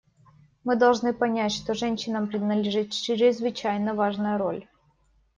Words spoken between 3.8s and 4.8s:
важная роль.